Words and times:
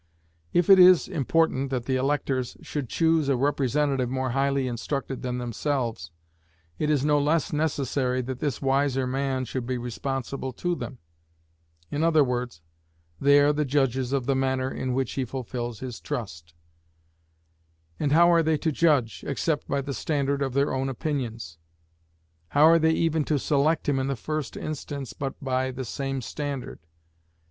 If 0.51 0.67
it 0.67 0.79
is 0.79 1.07
important 1.07 1.69
that 1.69 1.85
the 1.85 1.95
electors 1.95 2.57
should 2.63 2.89
choose 2.89 3.29
a 3.29 3.37
representative 3.37 4.09
more 4.09 4.31
highly 4.31 4.67
instructed 4.67 5.21
than 5.21 5.37
themselves, 5.37 6.09
it 6.79 6.89
is 6.89 7.05
no 7.05 7.19
less 7.19 7.53
necessary 7.53 8.23
that 8.23 8.39
this 8.39 8.63
wiser 8.63 9.05
man 9.05 9.45
should 9.45 9.67
be 9.67 9.77
responsible 9.77 10.53
to 10.53 10.73
them; 10.73 10.97
in 11.91 12.01
other 12.03 12.23
words, 12.23 12.63
they 13.19 13.41
are 13.41 13.53
the 13.53 13.63
judges 13.63 14.11
of 14.11 14.25
the 14.25 14.33
manner 14.33 14.71
in 14.71 14.95
which 14.95 15.11
he 15.13 15.23
fulfils 15.23 15.81
his 15.81 16.01
trust; 16.01 16.55
and 17.99 18.11
how 18.11 18.31
are 18.31 18.41
they 18.41 18.57
to 18.57 18.71
judge, 18.71 19.23
except 19.27 19.67
by 19.67 19.81
the 19.81 19.93
standard 19.93 20.41
of 20.41 20.53
their 20.55 20.73
own 20.73 20.89
opinions? 20.89 21.59
How 22.57 22.63
are 22.63 22.79
they 22.79 22.93
even 22.93 23.23
to 23.25 23.37
select 23.37 23.87
him 23.87 23.99
in 23.99 24.07
the 24.07 24.15
first 24.15 24.57
instance 24.57 25.13
but 25.13 25.35
by 25.43 25.69
the 25.69 25.85
same 25.85 26.21
standard? 26.23 26.79